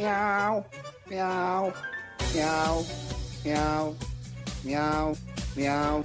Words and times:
Miau, 0.00 0.64
miau, 1.10 1.72
miau, 2.32 2.86
miau, 3.44 3.96
miau, 4.64 5.16
miau. 5.54 6.04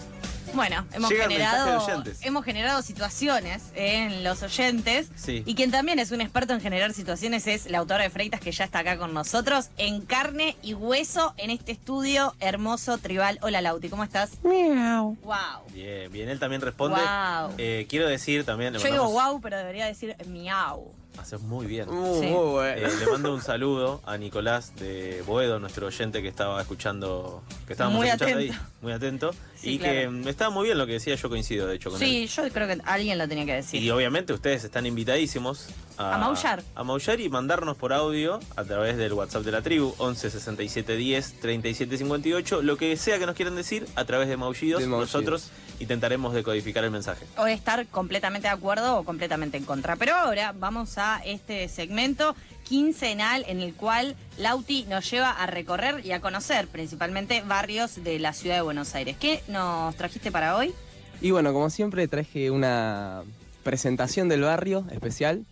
Bueno, 0.54 0.86
hemos 0.92 1.10
Llega 1.10 1.24
generado, 1.24 1.82
hemos 2.22 2.44
generado 2.44 2.82
situaciones 2.82 3.64
en 3.74 4.26
los 4.26 4.44
oyentes. 4.44 5.08
Sí. 5.16 5.44
Y 5.46 5.56
quien 5.56 5.72
también 5.72 6.00
es 6.00 6.12
un 6.12 6.20
experto 6.20 6.54
en 6.54 6.60
generar 6.60 6.92
situaciones 6.92 7.48
es 7.48 7.72
la 7.72 7.78
autora 7.78 8.04
de 8.04 8.10
Freitas 8.10 8.42
que 8.42 8.52
ya 8.52 8.66
está 8.66 8.80
acá 8.80 8.98
con 8.98 9.14
nosotros, 9.14 9.70
en 9.78 10.02
carne 10.02 10.58
y 10.62 10.74
hueso, 10.74 11.34
en 11.38 11.50
este 11.50 11.72
estudio 11.72 12.36
hermoso, 12.42 12.98
tribal. 12.98 13.40
Hola 13.42 13.62
Lauti, 13.62 13.88
¿cómo 13.88 14.04
estás? 14.04 14.44
Miau. 14.44 15.16
Wow. 15.24 15.72
Bien, 15.74 16.12
bien, 16.12 16.28
él 16.28 16.40
también 16.40 16.62
responde. 16.62 17.00
Wow. 17.00 17.54
Eh, 17.58 17.88
quiero 17.90 18.10
decir 18.10 18.44
también. 18.44 18.74
le 18.74 18.80
Yo 18.80 18.92
digo 18.92 19.10
wow, 19.10 19.40
pero 19.40 19.58
debería 19.58 19.86
decir 19.86 20.18
miau. 20.28 20.92
Haces 21.18 21.42
muy 21.42 21.66
bien. 21.66 21.90
Muy, 21.90 22.20
Sí. 22.20 22.26
muy 22.28 22.52
bueno. 22.52 22.88
Eh, 22.88 22.92
le 23.00 23.06
mando 23.12 23.34
un 23.34 23.42
saludo 23.42 24.02
a 24.06 24.18
Nicolás 24.18 24.76
de 24.76 25.24
Boedo, 25.26 25.60
nuestro 25.60 25.88
oyente 25.88 26.22
que 26.22 26.28
estaba 26.28 26.62
escuchando, 26.62 27.42
que 27.68 27.74
estábamos 27.74 28.00
Muy 28.00 28.08
escuchando 28.08 28.36
atento. 28.38 28.54
ahí, 28.54 28.60
muy 28.82 28.92
atento. 28.94 29.32
Sí, 29.56 29.76
y 29.76 29.80
claro. 29.80 29.94
que 29.94 30.08
mm, 30.10 30.28
estaba 30.28 30.50
muy 30.52 30.66
bien 30.66 30.78
lo 30.78 30.86
que 30.86 30.94
decía, 30.94 31.16
yo 31.16 31.30
coincido 31.30 31.68
de 31.68 31.76
hecho 31.76 31.90
con 31.90 32.02
él. 32.02 32.08
Sí, 32.08 32.28
yo 32.28 32.50
creo 32.50 32.68
que 32.68 32.78
alguien 32.86 33.18
lo 33.18 33.28
tenía 33.28 33.46
que 33.46 33.54
decir. 33.54 33.82
Y 33.82 33.90
obviamente 33.90 34.34
ustedes 34.34 34.64
están 34.64 34.86
invitadísimos 34.86 35.68
a, 35.98 36.16
A 36.16 36.18
maullar. 36.18 36.64
A 36.76 36.84
maullar 36.84 37.20
y 37.20 37.30
mandarnos 37.30 37.78
por 37.78 37.94
audio 37.94 38.40
a 38.56 38.64
través 38.64 38.98
del 38.98 39.14
WhatsApp 39.14 39.44
de 39.44 39.52
la 39.52 39.62
tribu, 39.62 39.94
11 39.98 40.30
67 40.30 40.96
10 40.96 41.40
37 41.40 41.98
58, 41.98 42.62
lo 42.62 42.78
que 42.78 42.96
sea 42.98 43.20
que 43.20 43.26
nos 43.26 43.36
quieran 43.36 43.56
decir 43.56 43.88
a 43.96 44.06
través 44.06 44.28
de 44.28 44.38
maullidos. 44.38 44.82
De 44.82 44.88
maullidos. 44.88 45.14
Nosotros 45.14 45.50
intentaremos 45.80 46.34
decodificar 46.34 46.84
el 46.84 46.92
mensaje. 46.92 47.26
o 47.38 47.48
estar 47.48 47.86
completamente 47.88 48.48
de 48.48 48.54
acuerdo 48.54 48.98
o 48.98 49.04
completamente 49.04 49.58
en 49.58 49.66
contra. 49.66 49.96
Pero 49.96 50.16
ahora 50.16 50.54
vamos 50.58 50.98
a 50.98 51.22
este 51.26 51.68
segmento 51.68 52.36
quincenal 52.64 53.46
en 53.48 53.60
el 53.60 53.74
cual 53.76 54.16
Lauti 54.38 54.86
nos 54.90 55.10
lleva 55.10 55.32
a 55.32 55.46
recorrer 55.46 56.06
y 56.06 56.12
a 56.12 56.22
conocer 56.22 56.68
principalmente 56.68 57.42
barrios 57.42 58.04
de 58.04 58.20
la 58.20 58.34
ciudad 58.34 58.56
de 58.56 58.62
Buenos 58.62 58.96
Aires. 58.96 59.18
¿Qué 59.20 59.44
nos 59.48 59.96
trajiste 59.96 60.32
para 60.32 60.56
hoy? 60.56 60.74
Y 61.22 61.32
bueno, 61.32 61.54
como 61.54 61.70
siempre 61.70 62.08
traje 62.08 62.52
una 62.52 63.24
presentación 63.64 64.30
del 64.30 64.42
barrio 64.42 64.86
especial 64.92 65.46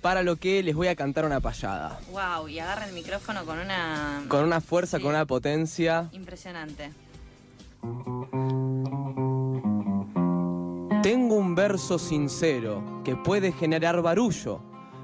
para 0.00 0.22
lo 0.22 0.36
que 0.36 0.62
les 0.62 0.74
voy 0.74 0.88
a 0.88 0.94
cantar 0.96 1.24
una 1.24 1.40
payada. 1.40 1.98
Wow, 2.12 2.48
y 2.48 2.58
agarra 2.58 2.86
el 2.86 2.92
micrófono 2.94 3.44
con 3.44 3.58
una... 3.58 4.22
Con 4.28 4.44
una 4.44 4.60
fuerza, 4.60 4.98
Sí. 4.98 5.02
con 5.02 5.14
una 5.14 5.26
potencia. 5.26 6.08
Impresionante. 6.12 6.90
Tengo 11.02 11.36
un 11.36 11.54
verso 11.54 11.98
sincero 11.98 13.02
que 13.04 13.16
puede 13.16 13.52
generar 13.52 14.02
barullo. 14.02 14.60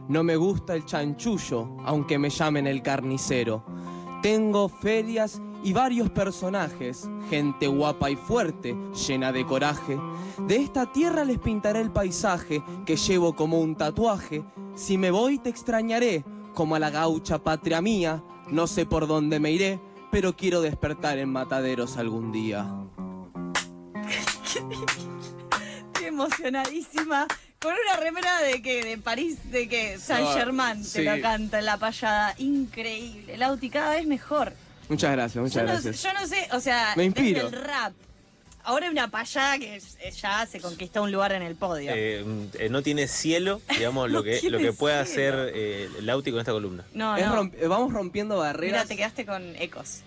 No 0.08 0.22
me 0.22 0.36
gusta 0.36 0.74
el 0.74 0.84
chanchullo, 0.84 1.76
aunque 1.84 2.18
me 2.18 2.30
llamen 2.30 2.66
el 2.66 2.82
carnicero. 2.82 3.64
Tengo 4.22 4.68
ferias 4.68 5.40
y 5.64 5.72
varios 5.72 6.10
personajes, 6.10 7.08
gente 7.30 7.66
guapa 7.66 8.10
y 8.10 8.16
fuerte, 8.16 8.76
llena 9.08 9.32
de 9.32 9.46
coraje. 9.46 9.98
De 10.46 10.56
esta 10.56 10.92
tierra 10.92 11.24
les 11.24 11.38
pintaré 11.38 11.80
el 11.80 11.90
paisaje 11.90 12.62
que 12.84 12.96
llevo 12.96 13.34
como 13.34 13.60
un 13.60 13.74
tatuaje. 13.74 14.44
Si 14.76 14.98
me 14.98 15.10
voy 15.10 15.38
te 15.38 15.48
extrañaré, 15.48 16.22
como 16.54 16.76
a 16.76 16.78
la 16.78 16.90
gaucha 16.90 17.38
patria 17.38 17.80
mía. 17.80 18.22
No 18.50 18.66
sé 18.66 18.84
por 18.84 19.06
dónde 19.06 19.40
me 19.40 19.50
iré, 19.52 19.80
pero 20.12 20.36
quiero 20.36 20.60
despertar 20.60 21.18
en 21.18 21.30
mataderos 21.30 21.96
algún 21.96 22.30
día. 22.30 22.70
Estoy 25.86 26.06
emocionadísima. 26.06 27.26
Con 27.58 27.72
una 27.72 27.96
remera 27.96 28.40
de 28.42 28.60
que 28.60 28.84
de 28.84 28.98
París, 28.98 29.50
de 29.50 29.66
que 29.66 29.98
Saint 29.98 30.28
Germain 30.34 30.82
te 30.82 30.84
sí. 30.84 31.02
lo 31.02 31.18
canta 31.22 31.58
en 31.58 31.64
la 31.64 31.78
payada. 31.78 32.34
Increíble. 32.36 33.38
Lauti, 33.38 33.70
cada 33.70 33.92
vez 33.92 34.06
mejor. 34.06 34.52
Muchas 34.88 35.12
gracias, 35.12 35.34
Yo 35.34 35.42
muchas 35.42 35.62
no, 35.64 35.68
gracias. 35.72 36.02
yo 36.02 36.12
no 36.12 36.26
sé, 36.26 36.48
o 36.52 36.60
sea, 36.60 36.92
Me 36.96 37.04
inspiro. 37.04 37.44
desde 37.44 37.56
el 37.56 37.62
rap. 37.64 37.92
Ahora 38.66 38.86
hay 38.86 38.92
una 38.92 39.08
payada 39.10 39.58
que 39.58 39.78
ya 40.20 40.46
se 40.46 40.58
conquistó 40.60 41.02
un 41.02 41.12
lugar 41.12 41.32
en 41.32 41.42
el 41.42 41.54
podio. 41.54 41.92
Eh, 41.94 42.24
eh, 42.58 42.68
no 42.70 42.82
tiene 42.82 43.08
cielo, 43.08 43.60
digamos, 43.76 44.08
lo 44.10 44.18
No 44.18 44.22
que, 44.24 44.40
lo 44.50 44.58
que 44.58 44.72
puede 44.72 45.04
cielo. 45.04 45.34
hacer 45.42 45.52
eh, 45.54 45.90
Lauti 46.00 46.30
con 46.30 46.40
esta 46.40 46.52
columna. 46.52 46.84
no, 46.94 47.14
Es 47.16 47.26
no. 47.26 47.42
romp- 47.42 47.54
eh, 47.60 47.66
vamos 47.66 47.92
rompiendo 47.92 48.36
Mira, 48.36 48.46
barreras. 48.46 48.88
te 48.88 48.96
quedaste 48.96 49.26
con 49.26 49.54
ecos. 49.56 50.00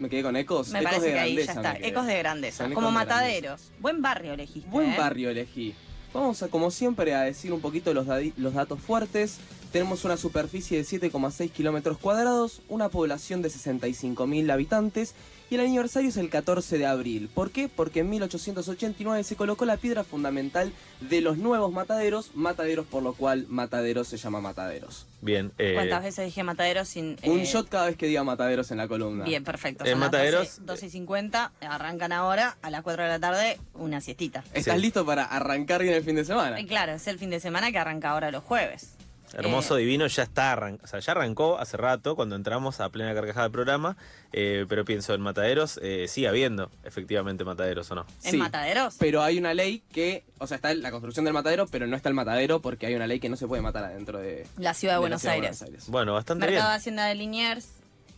Me 0.00 0.08
quedé 0.08 0.22
con 0.22 0.34
ecos. 0.36 0.70
Me 0.70 0.80
ecos 0.80 0.90
parece 0.90 1.06
de 1.08 1.12
que 1.12 1.18
ahí 1.20 1.36
ya 1.36 1.42
grandeza 1.44 1.60
está. 1.60 1.72
me 1.74 1.78
quedé. 1.78 1.88
Ecos 1.88 2.06
de 2.06 2.18
grandeza. 2.18 2.68
Como 2.72 2.86
de 2.88 2.94
mataderos. 2.94 3.60
Buen 3.78 4.02
barrio 4.02 4.32
elegiste. 4.32 4.68
Buen 4.70 4.90
¿eh? 4.92 4.96
barrio 4.98 5.30
elegí. 5.30 5.74
Vamos 6.12 6.42
a, 6.42 6.48
como 6.48 6.72
siempre, 6.72 7.14
a 7.14 7.20
decir 7.22 7.52
un 7.52 7.60
poquito 7.60 7.94
los 7.94 8.06
datos 8.54 8.80
fuertes. 8.80 9.38
Tenemos 9.72 10.04
una 10.04 10.16
superficie 10.16 10.78
de 10.78 10.84
7,6 10.84 11.50
kilómetros 11.52 11.96
cuadrados, 11.98 12.60
una 12.68 12.88
población 12.88 13.40
de 13.40 13.50
65.000 13.50 14.50
habitantes 14.52 15.14
y 15.48 15.54
el 15.54 15.60
aniversario 15.60 16.08
es 16.08 16.16
el 16.16 16.28
14 16.28 16.76
de 16.76 16.86
abril. 16.86 17.28
¿Por 17.32 17.52
qué? 17.52 17.68
Porque 17.68 18.00
en 18.00 18.10
1889 18.10 19.22
se 19.22 19.36
colocó 19.36 19.64
la 19.64 19.76
piedra 19.76 20.02
fundamental 20.02 20.72
de 21.00 21.20
los 21.20 21.38
nuevos 21.38 21.72
mataderos, 21.72 22.32
mataderos 22.34 22.84
por 22.86 23.04
lo 23.04 23.14
cual 23.14 23.46
mataderos 23.48 24.08
se 24.08 24.16
llama 24.16 24.40
mataderos. 24.40 25.06
Bien. 25.20 25.52
eh, 25.58 25.72
¿Cuántas 25.74 26.02
veces 26.02 26.24
dije 26.26 26.42
mataderos 26.42 26.88
sin. 26.88 27.16
Un 27.24 27.40
eh, 27.40 27.44
shot 27.44 27.68
cada 27.68 27.86
vez 27.86 27.96
que 27.96 28.06
diga 28.06 28.24
mataderos 28.24 28.70
en 28.72 28.78
la 28.78 28.88
columna. 28.88 29.24
Bien, 29.24 29.44
perfecto. 29.44 29.84
En 29.84 29.92
Son 29.92 30.00
las 30.00 30.08
Mataderos, 30.08 30.56
12, 30.58 30.62
12 30.64 30.86
y 30.86 30.90
50. 30.90 31.52
Arrancan 31.60 32.10
ahora 32.12 32.56
a 32.62 32.70
las 32.70 32.82
4 32.82 33.04
de 33.04 33.08
la 33.08 33.18
tarde 33.20 33.58
una 33.74 34.00
siestita. 34.00 34.42
¿Estás 34.52 34.74
Sí. 34.76 34.80
listo 34.82 35.06
para 35.06 35.24
arrancar 35.24 35.82
bien 35.82 35.94
el 35.94 36.02
fin 36.02 36.16
de 36.16 36.24
semana? 36.24 36.60
Y 36.60 36.66
claro, 36.66 36.92
es 36.92 37.06
el 37.06 37.18
fin 37.20 37.30
de 37.30 37.38
semana 37.38 37.70
que 37.70 37.78
arranca 37.78 38.10
ahora 38.10 38.30
los 38.32 38.42
jueves. 38.42 38.94
Hermoso, 39.32 39.76
Eh, 39.76 39.80
divino, 39.80 40.06
ya 40.08 40.22
está 40.24 40.52
arran- 40.56 40.80
o 40.82 40.86
sea, 40.86 40.98
ya 41.00 41.12
arrancó 41.12 41.58
hace 41.58 41.76
rato 41.76 42.16
cuando 42.16 42.34
entramos 42.36 42.80
a 42.80 42.88
plena 42.88 43.14
carcajada 43.14 43.44
del 43.44 43.52
programa, 43.52 43.96
eh, 44.32 44.66
pero 44.68 44.84
pienso 44.84 45.14
en 45.14 45.20
mataderos, 45.20 45.78
eh, 45.82 46.06
sigue 46.08 46.26
habiendo 46.28 46.70
efectivamente 46.84 47.44
mataderos 47.44 47.90
o 47.92 47.94
no. 47.94 48.06
¿En 48.24 48.30
Sí. 48.32 48.36
mataderos? 48.36 48.96
Pero 48.98 49.22
hay 49.22 49.38
una 49.38 49.54
ley 49.54 49.82
que, 49.92 50.24
o 50.38 50.46
sea, 50.46 50.56
está 50.56 50.74
la 50.74 50.90
construcción 50.90 51.24
del 51.24 51.34
matadero, 51.34 51.66
pero 51.68 51.86
no 51.86 51.94
está 51.96 52.08
el 52.08 52.14
matadero 52.14 52.60
porque 52.60 52.86
hay 52.86 52.94
una 52.96 53.06
ley 53.06 53.20
que 53.20 53.28
no 53.28 53.36
se 53.36 53.46
puede 53.46 53.62
matar 53.62 53.84
adentro 53.84 54.18
de, 54.18 54.46
La 54.58 54.74
ciudad 54.74 54.94
de, 54.94 55.00
Buenos, 55.00 55.20
ciudad 55.20 55.36
de 55.36 55.46
Aires. 55.46 55.64
Bueno, 55.88 56.12
bastante 56.14 56.46
Mercado 56.46 56.64
de 56.64 56.68
bien. 56.70 56.76
Hacienda 56.78 57.06
de 57.06 57.14
Liniers 57.14 57.68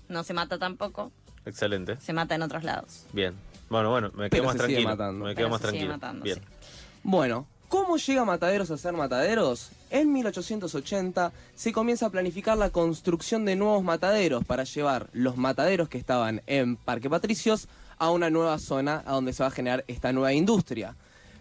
no 0.09 0.25
se 0.25 0.33
mata 0.35 0.59
tampoco, 0.59 1.13
Excelente. 1.45 1.97
se 2.01 2.13
mata 2.13 2.35
en 2.35 2.43
otros 2.43 2.65
lados. 2.65 3.05
Bien. 3.13 3.35
Bueno, 3.69 3.91
bueno, 3.91 4.09
me 4.15 4.29
Pero 4.29 4.43
quedo 4.43 4.45
más 4.45 4.53
se 4.53 4.59
sigue 4.67 4.75
tranquilo. 4.83 4.89
matando. 4.91 5.25
Me 5.27 5.35
Pero 5.35 5.37
quedo 5.37 5.49
más 5.51 5.61
se 5.61 5.67
sigue 5.69 5.79
tranquilo. 5.87 5.95
matando, 5.95 6.25
bien. 6.25 6.39
sí. 6.39 6.45
Bueno, 7.05 7.47
¿cómo 7.73 7.97
llega 7.97 8.27
Mataderos 8.27 8.71
a 8.71 8.77
ser 8.77 8.93
Mataderos? 8.93 9.71
En 9.89 10.13
1880 10.13 11.33
se 11.55 11.73
comienza 11.73 12.05
a 12.05 12.11
planificar 12.11 12.59
la 12.59 12.69
construcción 12.69 13.47
de 13.47 13.57
nuevos 13.57 13.83
mataderos 13.83 14.45
para 14.45 14.65
llevar 14.65 15.09
los 15.15 15.39
mataderos 15.39 15.89
que 15.89 15.97
estaban 15.97 16.43
en 16.47 16.77
Parque 16.77 17.09
Patricios 17.09 17.69
a 17.97 18.11
una 18.11 18.29
nueva 18.29 18.59
zona 18.59 19.03
a 19.07 19.13
donde 19.13 19.33
se 19.33 19.43
va 19.43 19.47
a 19.47 19.53
generar 19.53 19.85
esta 19.89 20.13
nueva 20.13 20.35
industria, 20.35 20.97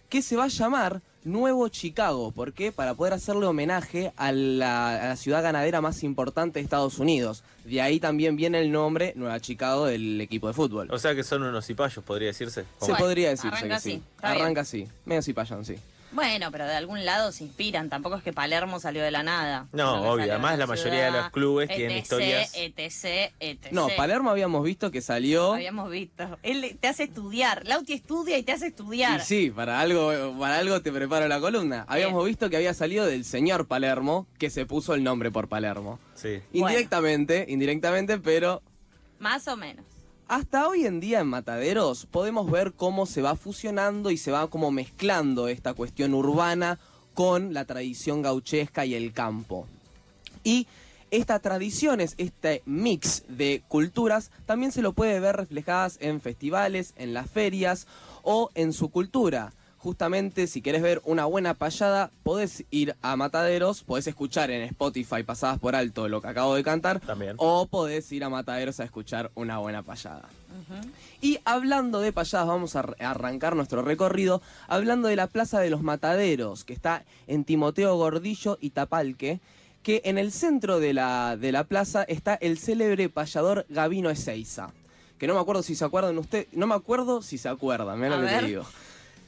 que 0.07 0.21
se 0.21 0.37
va 0.37 0.45
a 0.45 0.47
llamar 0.47 1.01
Nuevo 1.25 1.67
Chicago. 1.67 2.31
¿Por 2.31 2.53
qué? 2.53 2.71
Para 2.71 2.93
poder 2.93 3.11
hacerle 3.11 3.45
homenaje 3.45 4.13
a 4.15 4.31
la, 4.31 5.01
a 5.03 5.07
la 5.09 5.15
ciudad 5.17 5.43
ganadera 5.43 5.81
más 5.81 6.01
importante 6.01 6.59
de 6.59 6.63
Estados 6.63 6.97
Unidos. 6.97 7.43
De 7.65 7.81
ahí 7.81 7.99
también 7.99 8.37
viene 8.37 8.61
el 8.61 8.71
nombre 8.71 9.11
Nueva 9.17 9.41
Chicago 9.41 9.85
del 9.87 10.21
equipo 10.21 10.47
de 10.47 10.53
fútbol. 10.53 10.87
O 10.91 10.97
sea 10.97 11.13
que 11.13 11.23
son 11.23 11.43
unos 11.43 11.65
cipayos, 11.65 12.01
podría 12.05 12.27
decirse. 12.29 12.61
Se 12.79 12.85
Bueno, 12.85 12.97
podría 12.99 13.29
decirse 13.31 13.49
arranca 13.49 13.67
que 13.67 13.73
así, 13.73 13.89
sí. 13.91 13.95
bien. 13.97 14.03
Arranca 14.21 14.61
así. 14.61 14.87
Medio 15.03 15.21
cipayón, 15.21 15.65
sí. 15.65 15.75
Bueno, 16.11 16.51
pero 16.51 16.65
de 16.65 16.75
algún 16.75 17.05
lado 17.05 17.31
se 17.31 17.45
inspiran, 17.45 17.89
tampoco 17.89 18.17
es 18.17 18.23
que 18.23 18.33
Palermo 18.33 18.79
salió 18.79 19.01
de 19.03 19.11
la 19.11 19.23
nada. 19.23 19.67
No, 19.71 20.11
obvio, 20.11 20.25
además 20.31 20.57
la 20.57 20.67
mayoría 20.67 21.05
de 21.05 21.11
los 21.11 21.29
clubes 21.29 21.69
tienen 21.69 21.97
etc, 21.97 22.03
historias- 22.03 22.51
etc, 22.55 23.33
etc. 23.39 23.71
No, 23.71 23.87
Palermo 23.95 24.29
habíamos 24.29 24.63
visto 24.63 24.91
que 24.91 25.01
salió. 25.01 25.53
Habíamos 25.53 25.89
visto. 25.89 26.37
Él 26.43 26.77
te 26.79 26.87
hace 26.89 27.03
estudiar. 27.03 27.65
Lauti 27.65 27.93
estudia 27.93 28.37
y 28.37 28.43
te 28.43 28.51
hace 28.51 28.67
estudiar. 28.67 29.19
Y 29.21 29.23
sí, 29.23 29.51
para 29.51 29.79
algo, 29.79 30.35
para 30.37 30.57
algo 30.57 30.81
te 30.81 30.91
preparo 30.91 31.27
la 31.27 31.39
columna. 31.39 31.85
Habíamos 31.87 32.25
visto 32.25 32.49
que 32.49 32.57
había 32.57 32.73
salido 32.73 33.05
del 33.05 33.23
señor 33.23 33.67
Palermo, 33.67 34.27
que 34.37 34.49
se 34.49 34.65
puso 34.65 34.93
el 34.93 35.03
nombre 35.03 35.31
por 35.31 35.47
Palermo. 35.47 35.99
Sí. 36.15 36.41
Bueno. 36.51 36.67
Indirectamente, 36.69 37.45
indirectamente, 37.47 38.19
pero 38.19 38.61
Más 39.19 39.47
o 39.47 39.55
menos. 39.55 39.85
Hasta 40.27 40.67
hoy 40.67 40.85
en 40.85 40.99
día 40.99 41.19
en 41.19 41.27
Mataderos 41.27 42.05
podemos 42.05 42.49
ver 42.49 42.73
cómo 42.73 43.05
se 43.05 43.21
va 43.21 43.35
fusionando 43.35 44.11
y 44.11 44.17
se 44.17 44.31
va 44.31 44.49
como 44.49 44.71
mezclando 44.71 45.47
esta 45.47 45.73
cuestión 45.73 46.13
urbana 46.13 46.79
con 47.13 47.53
la 47.53 47.65
tradición 47.65 48.21
gauchesca 48.21 48.85
y 48.85 48.95
el 48.95 49.13
campo. 49.13 49.67
Y 50.43 50.67
estas 51.11 51.41
tradiciones, 51.41 52.15
este 52.17 52.63
mix 52.65 53.23
de 53.27 53.63
culturas, 53.67 54.31
también 54.45 54.71
se 54.71 54.81
lo 54.81 54.93
puede 54.93 55.19
ver 55.19 55.35
reflejadas 55.35 55.97
en 55.99 56.21
festivales, 56.21 56.93
en 56.95 57.13
las 57.13 57.29
ferias 57.29 57.85
o 58.23 58.49
en 58.55 58.71
su 58.71 58.89
cultura. 58.89 59.53
Justamente, 59.81 60.45
si 60.45 60.61
querés 60.61 60.83
ver 60.83 61.01
una 61.05 61.25
buena 61.25 61.55
payada, 61.55 62.11
podés 62.21 62.65
ir 62.69 62.95
a 63.01 63.15
Mataderos, 63.15 63.81
podés 63.81 64.05
escuchar 64.05 64.51
en 64.51 64.61
Spotify 64.61 65.23
pasadas 65.23 65.57
por 65.57 65.75
alto 65.75 66.07
lo 66.07 66.21
que 66.21 66.27
acabo 66.27 66.53
de 66.53 66.63
cantar, 66.63 66.99
También. 66.99 67.33
o 67.37 67.65
podés 67.65 68.11
ir 68.11 68.23
a 68.23 68.29
Mataderos 68.29 68.79
a 68.79 68.83
escuchar 68.83 69.31
una 69.33 69.57
buena 69.57 69.81
payada. 69.81 70.29
Y 71.19 71.39
hablando 71.45 71.99
de 71.99 72.13
payadas, 72.13 72.47
vamos 72.47 72.75
a 72.75 72.79
ar- 72.81 72.95
arrancar 72.99 73.55
nuestro 73.55 73.81
recorrido 73.81 74.43
hablando 74.67 75.07
de 75.07 75.15
la 75.15 75.25
Plaza 75.25 75.59
de 75.59 75.71
los 75.71 75.81
Mataderos, 75.81 76.63
que 76.63 76.73
está 76.73 77.03
en 77.25 77.43
Timoteo 77.43 77.95
Gordillo 77.97 78.59
y 78.61 78.69
Tapalque, 78.69 79.39
que 79.81 80.03
en 80.05 80.19
el 80.19 80.31
centro 80.31 80.79
de 80.79 80.93
la, 80.93 81.37
de 81.37 81.51
la 81.51 81.63
plaza 81.63 82.03
está 82.03 82.35
el 82.35 82.59
célebre 82.59 83.09
payador 83.09 83.65
Gavino 83.67 84.11
Ezeiza. 84.11 84.69
Que 85.17 85.25
no 85.25 85.33
me 85.33 85.39
acuerdo 85.39 85.63
si 85.63 85.73
se 85.73 85.83
acuerdan 85.85 86.17
ustedes, 86.19 86.47
no 86.51 86.67
me 86.67 86.75
acuerdo 86.75 87.23
si 87.23 87.39
se 87.39 87.49
acuerdan, 87.49 87.99
mira 87.99 88.13
A 88.15 88.17
lo 88.19 88.27
que 88.27 88.33
te 88.35 88.45
digo. 88.45 88.65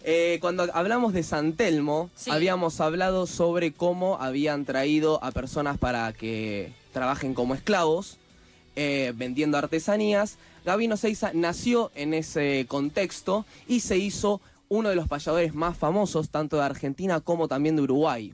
Eh, 0.03 0.37
cuando 0.41 0.67
hablamos 0.73 1.13
de 1.13 1.23
San 1.23 1.53
Telmo, 1.53 2.09
Sí. 2.15 2.29
habíamos 2.29 2.81
hablado 2.81 3.25
sobre 3.25 3.71
cómo 3.71 4.17
habían 4.19 4.65
traído 4.65 5.23
a 5.23 5.31
personas 5.31 5.77
para 5.77 6.11
que 6.13 6.73
trabajen 6.91 7.33
como 7.33 7.55
esclavos, 7.55 8.17
eh, 8.75 9.13
vendiendo 9.15 9.57
artesanías. 9.57 10.37
Gavino 10.65 10.97
Seiza 10.97 11.31
nació 11.33 11.91
en 11.95 12.13
ese 12.13 12.65
contexto 12.67 13.45
y 13.67 13.79
se 13.79 13.97
hizo 13.97 14.41
uno 14.69 14.89
de 14.89 14.95
los 14.95 15.07
payadores 15.07 15.53
más 15.53 15.77
famosos, 15.77 16.29
tanto 16.29 16.57
de 16.57 16.63
Argentina 16.63 17.19
como 17.21 17.47
también 17.47 17.75
de 17.75 17.83
Uruguay. 17.83 18.33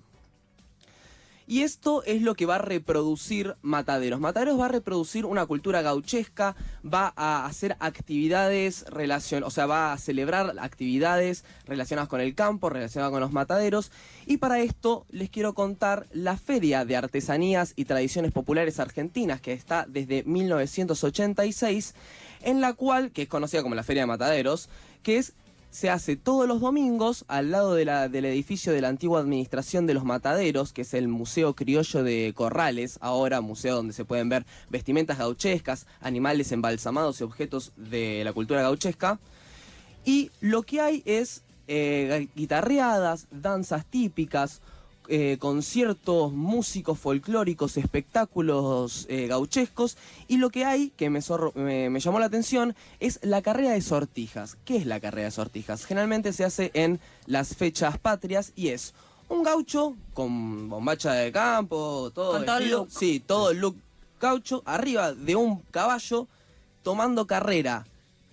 Y 1.50 1.64
esto 1.64 2.04
es 2.04 2.22
lo 2.22 2.36
que 2.36 2.46
va 2.46 2.58
a 2.58 2.60
reproducir 2.60 3.56
Mataderos. 3.64 4.20
Mataderos 4.20 4.60
va 4.60 4.66
a 4.66 4.68
reproducir 4.68 5.26
una 5.26 5.48
cultura 5.48 5.82
gauchesca, 5.82 6.56
va 6.86 7.12
a 7.16 7.48
hacer 7.48 7.76
actividades 7.80 8.86
relacion 8.88 9.44
o 9.44 9.50
sea, 9.50 9.66
va 9.66 9.92
a 9.92 9.98
celebrar 9.98 10.54
actividades 10.60 11.44
relacionadas 11.66 12.08
con 12.08 12.22
el 12.22 12.36
campo, 12.36 12.70
relacionadas 12.70 13.12
con 13.12 13.22
los 13.22 13.32
mataderos. 13.32 13.92
Y 14.28 14.38
para 14.38 14.60
esto 14.60 15.08
les 15.10 15.32
quiero 15.32 15.56
contar 15.56 16.06
la 16.12 16.38
Feria 16.38 16.86
de 16.86 16.96
Artesanías 16.96 17.74
y 17.76 17.86
Tradiciones 17.86 18.32
Populares 18.32 18.80
Argentinas, 18.80 19.42
que 19.42 19.54
está 19.54 19.88
desde 19.90 20.24
1986, 20.26 21.96
en 22.44 22.62
la 22.62 22.74
cual, 22.74 23.10
que 23.10 23.24
es 23.24 23.28
conocida 23.28 23.64
como 23.64 23.74
la 23.74 23.82
Feria 23.82 24.04
de 24.04 24.08
Mataderos, 24.08 24.70
que 25.02 25.18
es 25.18 25.34
se 25.72 25.90
hace 25.90 26.16
todos 26.16 26.48
los 26.48 26.62
domingos 26.62 27.26
al 27.28 27.52
lado 27.52 27.76
de 27.76 27.86
la- 27.86 28.10
del 28.10 28.26
edificio 28.26 28.74
de 28.74 28.82
la 28.82 28.88
antigua 28.88 29.20
administración 29.20 29.86
de 29.86 29.94
los 29.94 30.04
mataderos, 30.04 30.74
que 30.74 30.82
es 30.82 30.94
el 30.94 31.08
Museo 31.08 31.56
Criollo 31.56 32.04
de 32.04 32.34
Corrales, 32.36 32.98
ahora 33.02 33.42
museo 33.42 33.76
donde 33.76 33.94
se 33.94 34.04
pueden 34.06 34.30
ver 34.30 34.46
vestimentas 34.70 35.20
gauchescas, 35.20 35.86
animales 36.02 36.52
embalsamados 36.52 37.22
y 37.22 37.24
objetos 37.24 37.72
de 37.78 38.24
la 38.24 38.34
cultura 38.34 38.62
gauchesca. 38.62 39.20
Y 40.06 40.32
lo 40.42 40.64
que 40.64 40.82
hay 40.82 41.04
es 41.06 41.44
eh, 41.68 42.30
guitarreadas, 42.36 43.28
danzas 43.30 43.86
típicas, 43.86 44.60
eh, 45.10 45.38
conciertos, 45.40 46.32
músicos 46.32 46.98
folclóricos, 47.00 47.76
espectáculos 47.78 49.06
eh, 49.10 49.28
gauchescos. 49.28 49.98
Y 50.28 50.38
lo 50.38 50.50
que 50.50 50.66
hay, 50.66 50.92
que 50.96 51.10
me, 51.10 51.20
zorro- 51.20 51.54
me- 51.56 51.90
me 51.90 52.00
llamó 52.00 52.20
la 52.20 52.28
atención, 52.28 52.76
es 53.00 53.20
la 53.24 53.42
carrera 53.42 53.72
de 53.72 53.82
sortijas. 53.82 54.58
¿Qué 54.66 54.78
es 54.78 54.86
la 54.86 55.00
carrera 55.00 55.26
de 55.26 55.32
sortijas? 55.32 55.86
Generalmente 55.86 56.32
se 56.34 56.46
hace 56.46 56.72
en 56.74 57.00
las 57.26 57.56
fechas 57.56 57.98
patrias 57.98 58.54
y 58.56 58.70
es 58.70 58.94
un 59.28 59.44
gaucho 59.44 59.96
con 60.14 60.70
bombacha 60.70 61.14
de 61.14 61.32
campo, 61.32 62.12
todo 62.14 62.32
Con 62.34 62.46
todo 62.46 62.58
el 62.58 62.70
look. 62.70 62.88
Sí, 62.92 63.20
todo 63.20 63.52
el 63.52 63.60
look 63.60 63.76
gaucho, 64.22 64.64
arriba 64.66 65.14
de 65.14 65.36
un 65.36 65.60
caballo, 65.72 66.28
tomando 66.84 67.26
carrera. 67.28 67.86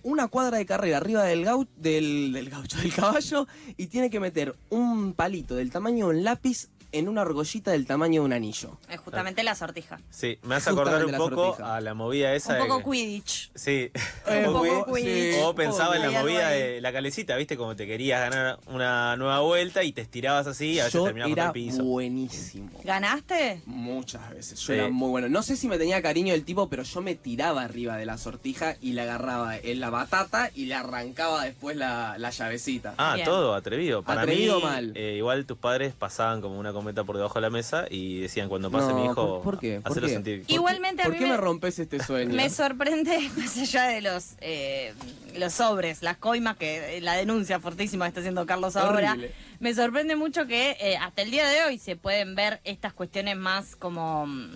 Una 0.07 0.29
cuadra 0.29 0.57
de 0.57 0.65
carrera 0.65 0.97
arriba 0.97 1.23
del, 1.25 1.43
gau- 1.45 1.67
del, 1.75 2.31
del 2.31 2.49
gaucho, 2.49 2.77
del 2.81 2.93
caballo, 2.93 3.45
y 3.75 3.87
tiene 3.87 4.09
que 4.09 4.21
meter 4.21 4.55
un 4.69 5.13
palito 5.13 5.53
del 5.55 5.69
tamaño 5.69 6.07
de 6.07 6.15
un 6.17 6.23
lápiz 6.23 6.69
en 6.91 7.09
una 7.09 7.21
argollita 7.21 7.71
del 7.71 7.85
tamaño 7.85 8.21
de 8.21 8.25
un 8.25 8.33
anillo. 8.33 8.77
Es 8.89 8.99
justamente 8.99 9.43
la 9.43 9.55
sortija. 9.55 9.99
Sí, 10.09 10.39
me 10.43 10.55
hace 10.55 10.69
acordar 10.69 11.05
un 11.05 11.11
Justamente 11.11 11.11
la 11.11 11.17
poco 11.35 11.45
sortija. 11.55 11.75
a 11.75 11.81
la 11.81 11.93
movida 11.93 12.33
esa 12.33 12.61
Un 12.61 12.67
poco 12.67 12.91
Quidditch. 12.91 13.51
Sí. 13.55 13.91
Un 14.27 14.53
poco 14.53 14.93
Quidditch. 14.95 15.37
O 15.43 15.53
pensaba 15.55 15.95
en 15.95 16.01
la 16.03 16.07
Hay 16.09 16.15
algo 16.15 16.29
movida 16.29 16.47
ahí. 16.49 16.61
de 16.61 16.81
la 16.81 16.91
calecita, 16.93 17.35
¿viste? 17.35 17.57
Como 17.57 17.75
te 17.75 17.85
querías 17.87 18.21
ganar 18.29 18.59
una 18.67 19.15
nueva 19.17 19.39
vuelta 19.41 19.83
y 19.83 19.91
te 19.91 20.01
estirabas 20.01 20.47
así 20.47 20.73
y 20.73 20.79
a 20.79 20.85
veces 20.85 20.93
Yo 20.93 21.03
terminabas 21.05 21.29
contra 21.29 21.43
era 21.43 21.47
el 21.49 21.53
piso. 21.53 21.83
buenísimo. 21.83 22.69
¿Ganaste? 22.83 23.61
Muchas 23.65 24.29
veces. 24.31 24.59
Yo 24.59 24.65
Sí. 24.67 24.73
era 24.73 24.89
muy 24.89 25.09
bueno. 25.09 25.29
No 25.29 25.43
sé 25.43 25.55
si 25.55 25.67
me 25.67 25.77
tenía 25.77 26.01
cariño 26.01 26.33
el 26.33 26.43
tipo, 26.45 26.69
pero 26.69 26.83
yo 26.83 27.01
me 27.01 27.15
tiraba 27.15 27.63
arriba 27.63 27.97
de 27.97 28.05
la 28.05 28.17
sortija 28.17 28.75
y 28.81 28.93
le 28.93 29.01
agarraba 29.01 29.57
en 29.57 29.79
la 29.79 29.89
batata 29.89 30.49
y 30.55 30.65
le 30.65 30.75
arrancaba 30.75 31.43
después 31.43 31.75
la, 31.75 32.15
la 32.17 32.29
llavecita. 32.29 32.95
Ah, 32.97 33.13
Bien. 33.15 33.25
todo 33.25 33.53
atrevido. 33.55 34.03
Para 34.03 34.21
Atrevido 34.21 34.57
mí, 34.57 34.63
mal. 34.63 34.91
eh, 34.95 35.15
igual 35.17 35.45
tus 35.45 35.57
padres 35.57 35.93
pasaban 35.93 36.41
como 36.41 36.57
una 36.59 36.73
cometa 36.77 37.03
por 37.03 37.17
debajo 37.17 37.35
de 37.35 37.41
la 37.41 37.49
mesa 37.49 37.85
y 37.89 38.19
decían 38.21 38.49
cuando 38.49 38.69
pase 38.71 38.89
No, 38.89 38.95
mi 38.95 39.05
hijo, 39.05 39.15
¿por- 39.15 39.41
por 39.43 39.59
qué? 39.59 39.79
¿Por 39.81 39.91
hacelo 39.91 40.07
qué? 40.07 40.13
sentir. 40.13 40.41
¿Por 40.43 40.51
Igualmente 40.51 41.01
a 41.01 41.05
¿Por 41.05 41.13
mí 41.13 41.19
qué 41.19 41.25
me- 41.25 41.31
me 41.31 41.37
rompes 41.37 41.79
este 41.79 42.01
sueño? 42.03 42.33
Me 42.35 42.49
sorprende, 42.49 43.17
más 43.37 43.57
allá 43.57 43.83
de 43.87 44.01
los, 44.01 44.35
eh, 44.41 44.93
los 45.37 45.53
sobres, 45.53 46.01
las 46.03 46.17
coimas, 46.17 46.57
que 46.57 46.97
eh, 46.97 47.01
la 47.01 47.13
denuncia 47.15 47.59
fortísima 47.59 48.05
que 48.05 48.09
está 48.09 48.19
haciendo 48.21 48.45
Carlos 48.45 48.75
ahora, 48.75 49.11
Horrible. 49.13 49.31
me 49.59 49.73
sorprende 49.73 50.15
mucho 50.15 50.45
que 50.47 50.77
eh, 50.79 50.97
hasta 50.97 51.21
el 51.23 51.31
día 51.31 51.47
de 51.47 51.63
hoy 51.63 51.77
se 51.79 51.95
pueden 51.95 52.35
ver 52.35 52.59
estas 52.63 52.93
cuestiones 52.93 53.35
más 53.37 53.75
como... 53.75 54.25
mm, 54.27 54.49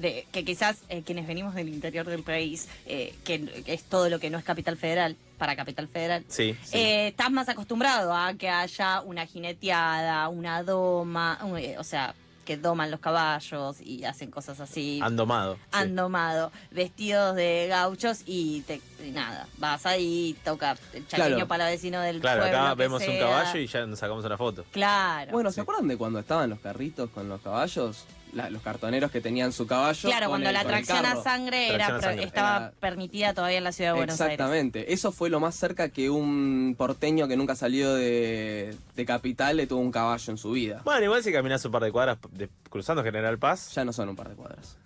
De, 0.00 0.24
que 0.32 0.44
quizás 0.44 0.78
eh, 0.88 1.02
quienes 1.04 1.26
venimos 1.26 1.54
del 1.54 1.68
interior 1.68 2.06
del 2.06 2.22
país, 2.22 2.68
eh, 2.86 3.12
que 3.24 3.64
es 3.66 3.82
todo 3.84 4.08
lo 4.08 4.18
que 4.20 4.30
no 4.30 4.38
es 4.38 4.44
capital 4.44 4.76
federal, 4.76 5.16
para 5.40 5.56
capital 5.56 5.88
federal, 5.88 6.22
Sí, 6.28 6.54
sí. 6.62 6.76
eh, 6.76 7.08
estás 7.08 7.30
más 7.30 7.48
acostumbrado 7.48 8.14
a 8.14 8.34
que 8.34 8.50
haya 8.50 9.00
una 9.00 9.24
jineteada, 9.24 10.28
una 10.28 10.62
doma, 10.62 11.38
eh, 11.58 11.76
o 11.78 11.82
sea, 11.82 12.14
que 12.44 12.58
doman 12.58 12.90
los 12.90 13.00
caballos 13.00 13.80
y 13.80 14.04
hacen 14.04 14.30
cosas 14.30 14.60
así. 14.60 15.00
Han 15.02 15.16
domado. 15.16 15.54
sí. 15.54 15.60
Han 15.72 15.96
domado, 15.96 16.52
vestidos 16.70 17.36
de 17.36 17.68
gauchos 17.70 18.22
y, 18.26 18.60
te, 18.62 18.82
y 19.02 19.12
nada, 19.12 19.46
vas 19.56 19.86
ahí, 19.86 20.36
toca 20.44 20.76
el 20.92 21.06
chaqueño 21.08 21.28
Claro. 21.36 21.48
para 21.48 21.66
vecino 21.68 22.00
del 22.02 22.20
Claro, 22.20 22.42
pueblo. 22.42 22.58
acá 22.58 22.74
vemos 22.74 23.02
un 23.08 23.18
caballo 23.18 23.58
y 23.60 23.66
ya 23.66 23.86
nos 23.86 23.98
sacamos 23.98 24.24
una 24.26 24.36
foto. 24.36 24.64
Claro. 24.72 25.32
Bueno, 25.32 25.50
¿se 25.50 25.54
Sí. 25.56 25.60
acuerdan 25.62 25.88
de 25.88 25.96
cuando 25.96 26.18
estaban 26.18 26.50
los 26.50 26.60
carritos 26.60 27.08
con 27.10 27.28
los 27.30 27.40
caballos? 27.40 28.04
La- 28.32 28.48
los 28.50 28.62
cartoneros 28.62 29.10
que 29.10 29.20
tenían 29.20 29.52
su 29.52 29.66
caballo. 29.66 30.08
claro, 30.08 30.26
con 30.26 30.32
cuando 30.32 30.48
el- 30.48 30.54
la 30.54 30.60
con 30.62 30.68
tracción 30.70 31.04
a 31.06 31.16
sangre, 31.22 31.66
era 31.74 31.76
Tracción 31.86 31.96
a 31.96 31.98
pro- 32.00 32.08
sangre. 32.10 32.24
estaba 32.26 32.56
Era- 32.56 32.72
permitida 32.80 33.34
todavía 33.34 33.58
en 33.58 33.64
la 33.64 33.72
ciudad 33.72 33.90
de 33.92 33.96
Buenos 33.98 34.20
Aires. 34.20 34.34
Exactamente. 34.34 34.92
Eso 34.92 35.12
fue 35.12 35.30
lo 35.30 35.40
más 35.40 35.54
cerca 35.54 35.88
que 35.88 36.10
un 36.10 36.74
porteño 36.78 37.26
que 37.28 37.36
nunca 37.36 37.56
salió 37.56 37.94
de, 37.94 38.76
de 38.96 39.04
capital 39.04 39.56
le 39.56 39.66
tuvo 39.66 39.80
un 39.80 39.90
caballo 39.92 40.30
en 40.30 40.38
su 40.38 40.52
vida. 40.52 40.80
Bueno, 40.84 41.04
igual 41.04 41.22
si 41.24 41.32
caminas 41.32 41.64
un 41.64 41.72
par 41.72 41.82
de 41.82 41.92
cuadras 41.92 42.18
de- 42.32 42.48
cruzando 42.68 43.02
General 43.02 43.38
Paz, 43.38 43.74
Ya 43.74 43.84
no 43.84 43.92
son 43.92 44.08
un 44.08 44.16
par 44.16 44.28
de 44.28 44.34
cuadras. 44.36 44.76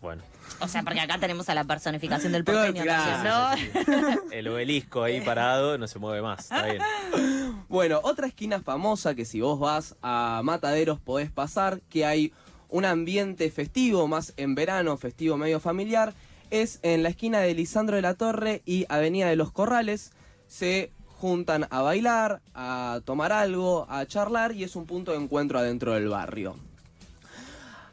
bueno, 0.00 0.22
O 0.60 0.68
sea, 0.68 0.82
porque 0.84 1.00
acá 1.00 1.18
tenemos 1.18 1.48
a 1.48 1.54
la 1.54 1.64
personificación 1.64 2.32
del 2.32 2.44
porteño 2.72 2.82
claro, 2.82 3.56
también, 3.58 3.70
¿no? 4.24 4.32
el 4.32 4.48
obelisco 4.48 5.02
ahí 5.02 5.20
parado 5.20 5.76
no 5.78 5.86
se 5.88 5.98
mueve 5.98 6.22
más. 6.22 6.40
Está 6.40 6.64
bien. 6.66 6.82
Bueno, 7.68 8.00
otra 8.04 8.28
esquina 8.28 8.60
famosa 8.62 9.14
que 9.16 9.24
si 9.24 9.40
vos 9.40 9.58
vas 9.58 9.96
a 10.00 10.40
Mataderos 10.44 11.00
podés 11.00 11.32
pasar, 11.32 11.80
que 11.90 12.06
hay 12.06 12.32
un 12.76 12.84
ambiente 12.84 13.50
festivo, 13.50 14.06
más 14.06 14.34
en 14.36 14.54
verano, 14.54 14.98
festivo 14.98 15.38
medio 15.38 15.60
familiar, 15.60 16.12
es 16.50 16.78
en 16.82 17.02
la 17.02 17.08
esquina 17.08 17.40
de 17.40 17.54
Lisandro 17.54 17.96
de 17.96 18.02
la 18.02 18.12
Torre 18.12 18.60
y 18.66 18.84
Avenida 18.90 19.30
de 19.30 19.36
los 19.36 19.50
Corrales. 19.50 20.12
Se 20.46 20.90
juntan 21.18 21.66
a 21.70 21.80
bailar, 21.80 22.42
a 22.52 23.00
tomar 23.06 23.32
algo, 23.32 23.86
a 23.88 24.04
charlar 24.04 24.52
y 24.52 24.62
es 24.62 24.76
un 24.76 24.84
punto 24.84 25.12
de 25.12 25.16
encuentro 25.16 25.58
adentro 25.58 25.94
del 25.94 26.10
barrio. 26.10 26.54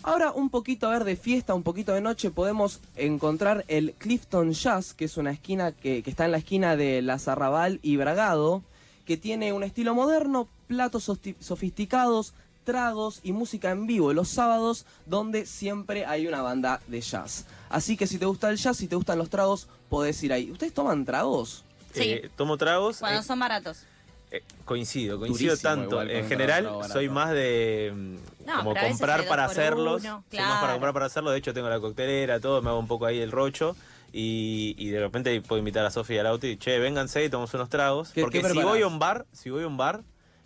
Ahora 0.04 0.34
un 0.34 0.50
poquito 0.50 0.88
a 0.88 0.92
ver 0.92 1.06
de 1.06 1.16
fiesta, 1.16 1.54
un 1.54 1.64
poquito 1.64 1.94
de 1.94 2.02
noche, 2.02 2.30
podemos 2.30 2.82
encontrar 2.98 3.64
el 3.70 3.94
Clifton 3.94 4.52
Jazz, 4.52 4.94
que 4.94 5.06
es 5.06 5.16
una 5.16 5.32
esquina 5.32 5.72
que, 5.72 6.04
que 6.04 6.10
está 6.10 6.26
en 6.26 6.32
la 6.32 6.40
esquina 6.40 6.76
de 6.76 7.02
La 7.02 7.20
Zarrabal 7.20 7.80
y 7.84 7.96
Bragado, 7.96 8.64
que 9.06 9.16
tiene 9.16 9.54
un 9.54 9.64
estilo 9.64 9.96
moderno, 9.96 10.50
platos 10.68 11.10
sofisticados, 11.40 12.34
tragos 12.64 13.20
y 13.24 13.32
música 13.34 13.72
en 13.72 13.86
vivo 13.88 14.14
los 14.14 14.30
sábados, 14.30 14.86
donde 15.06 15.46
siempre 15.46 16.06
hay 16.06 16.28
una 16.28 16.42
banda 16.42 16.80
de 16.88 17.02
jazz. 17.02 17.46
Así 17.70 17.98
que 17.98 18.08
si 18.08 18.18
te 18.18 18.26
gusta 18.26 18.50
el 18.50 18.58
jazz, 18.58 18.78
si 18.78 18.88
te 18.88 18.96
gustan 18.96 19.18
los 19.18 19.30
tragos, 19.30 19.68
podés 19.90 20.22
ir 20.24 20.34
ahí. 20.34 20.52
¿Ustedes 20.52 20.74
toman 20.74 21.06
tragos? 21.06 21.64
Sí. 21.94 22.04
Eh, 22.04 22.30
tomo 22.36 22.58
tragos. 22.58 22.98
Cuando 23.00 23.20
eh, 23.20 23.24
son 23.24 23.40
baratos. 23.40 23.84
eh, 24.32 24.44
coincido, 24.66 25.20
coincido 25.20 25.52
Durísimo 25.56 25.74
tanto. 25.74 26.02
En 26.02 26.28
general, 26.28 26.70
soy 26.92 27.08
más 27.10 27.32
de 27.32 27.92
mm, 27.96 28.46
No, 28.48 28.58
como 28.60 28.72
a 28.72 28.80
comprar 28.88 29.28
para 29.28 29.46
hacerlos. 29.46 30.02
uno, 30.04 30.24
Soy 30.30 30.40
más 30.40 30.48
para 30.48 30.60
claro. 30.60 30.74
comprar 30.74 30.94
para 30.94 31.06
hacerlo. 31.06 31.30
De 31.32 31.38
hecho, 31.38 31.54
tengo 31.54 31.70
la 31.70 31.80
coctelera, 31.80 32.40
todo, 32.40 32.62
me 32.62 32.70
hago 32.70 32.80
un 32.80 32.88
poco 32.88 33.06
ahí 33.06 33.20
el 33.20 33.32
rocho. 33.32 33.76
Y, 34.16 34.76
y 34.78 34.90
de 34.90 35.00
repente 35.00 35.42
puedo 35.42 35.58
invitar 35.58 35.84
a 35.86 35.90
Sofía 35.90 36.18
y 36.18 36.20
al 36.20 36.28
auto 36.28 36.46
y, 36.46 36.58
che, 36.58 36.78
vénganse 36.78 37.26
y 37.26 37.30
tomamos 37.30 37.52
unos 37.56 37.70
tragos. 37.70 38.10
¿Qué- 38.10 38.22
Porque 38.22 38.42
qué 38.44 38.50
si 38.50 38.62
voy 38.62 38.82
a 38.84 38.88
un 38.88 39.00
bar, 39.00 39.26
si 39.32 39.50
voy 39.50 39.64
a 39.64 39.68
un 39.68 39.76
bar, 39.78 40.04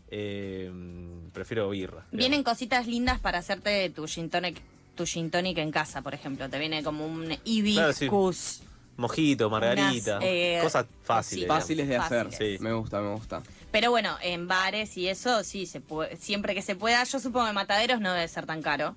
eh, 0.09 0.71
prefiero 1.33 1.69
birra. 1.69 2.05
Vienen 2.11 2.43
cositas 2.43 2.87
lindas 2.87 3.19
para 3.19 3.39
hacerte 3.39 3.89
tu 3.89 4.07
gin 4.07 4.29
tonic, 4.29 4.61
tu 4.95 5.05
gin 5.05 5.29
tonic 5.31 5.57
en 5.57 5.71
casa, 5.71 6.01
por 6.01 6.13
ejemplo. 6.13 6.49
Te 6.49 6.59
viene 6.59 6.83
como 6.83 7.05
un 7.05 7.25
Claro, 7.25 7.37
sí. 7.93 8.05
hibiscus. 8.05 8.61
Mojito, 8.97 9.47
margarita, 9.51 10.17
Unas, 10.17 10.23
eh, 10.27 10.59
cosas 10.63 10.85
fáciles. 11.03 11.47
Fáciles 11.47 11.87
de 11.87 11.97
hacer. 11.97 12.25
Fáciles. 12.31 12.57
Sí. 12.57 12.63
Me 12.63 12.73
gusta, 12.73 12.99
me 12.99 13.13
gusta. 13.13 13.43
Pero 13.71 13.91
bueno, 13.91 14.17
en 14.23 14.47
bares 14.47 14.97
y 14.97 15.07
eso, 15.07 15.43
sí, 15.43 15.67
se 15.67 15.81
puede, 15.81 16.15
siempre 16.17 16.55
que 16.55 16.63
se 16.63 16.75
pueda. 16.75 17.03
Yo 17.03 17.19
supongo 17.19 17.45
que 17.45 17.53
Mataderos 17.53 17.99
no 18.01 18.11
debe 18.13 18.27
ser 18.27 18.47
tan 18.47 18.63
caro, 18.63 18.95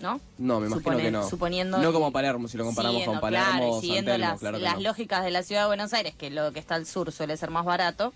¿no? 0.00 0.20
No, 0.38 0.58
me 0.58 0.66
imagino 0.66 0.90
Supone- 0.90 1.02
que 1.02 1.10
no. 1.12 1.28
suponiendo- 1.30 1.78
no 1.78 1.92
como 1.92 2.10
Palermo, 2.10 2.48
si 2.48 2.56
lo 2.56 2.64
comparamos 2.64 2.96
Siguiendo, 3.02 3.12
con 3.12 3.20
Palermo 3.20 3.50
claro, 3.56 3.80
siguiendo 3.80 4.10
San 4.10 4.20
Telmo, 4.20 4.32
las, 4.32 4.40
claro 4.40 4.58
que 4.58 4.64
las 4.64 4.74
no. 4.74 4.80
lógicas 4.80 5.24
de 5.24 5.30
la 5.30 5.42
ciudad 5.44 5.60
de 5.62 5.66
Buenos 5.68 5.92
Aires, 5.92 6.14
que 6.16 6.30
lo 6.30 6.52
que 6.52 6.58
está 6.58 6.74
al 6.74 6.86
sur 6.86 7.12
suele 7.12 7.36
ser 7.36 7.50
más 7.50 7.64
barato, 7.64 8.12